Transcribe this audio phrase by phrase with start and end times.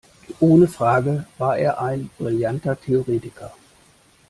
[0.39, 3.53] Ohne Frage war er ein brillanter Theoretiker.